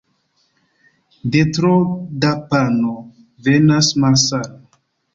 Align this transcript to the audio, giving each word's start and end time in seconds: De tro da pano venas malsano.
De 1.35 1.43
tro 1.59 1.75
da 2.25 2.33
pano 2.49 2.97
venas 3.45 3.95
malsano. 4.03 4.61